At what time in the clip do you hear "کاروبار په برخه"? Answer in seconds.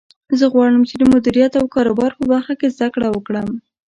1.75-2.53